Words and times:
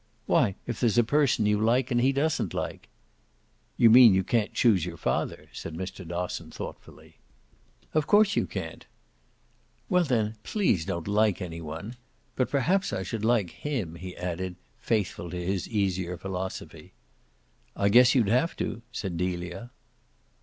"Why 0.25 0.55
if 0.65 0.79
there's 0.79 0.97
a 0.97 1.03
person 1.03 1.45
you 1.45 1.59
like 1.61 1.91
and 1.91 2.01
he 2.01 2.11
doesn't 2.11 2.55
like." 2.55 2.89
"You 3.77 3.91
mean 3.91 4.15
you 4.15 4.23
can't 4.23 4.51
choose 4.51 4.83
your 4.83 4.97
father," 4.97 5.47
said 5.53 5.75
Mr. 5.75 6.03
Dosson 6.03 6.49
thoughtfully. 6.49 7.17
"Of 7.93 8.07
course 8.07 8.35
you 8.35 8.47
can't." 8.47 8.87
"Well 9.89 10.03
then 10.03 10.37
please 10.41 10.85
don't 10.85 11.07
like 11.07 11.39
any 11.39 11.61
one. 11.61 11.97
But 12.35 12.49
perhaps 12.49 12.91
I 12.91 13.03
should 13.03 13.23
like 13.23 13.51
him," 13.51 13.93
he 13.93 14.17
added, 14.17 14.55
faithful 14.79 15.29
to 15.29 15.37
his 15.39 15.69
easier 15.69 16.17
philosophy. 16.17 16.93
"I 17.75 17.89
guess 17.89 18.15
you'd 18.15 18.27
have 18.27 18.55
to," 18.55 18.81
said 18.91 19.17
Delia. 19.17 19.69